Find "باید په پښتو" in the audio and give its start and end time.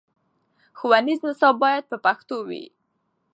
1.63-2.35